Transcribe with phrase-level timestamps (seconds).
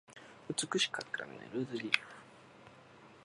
[0.49, 1.99] 美しく書くためのルーズリーフ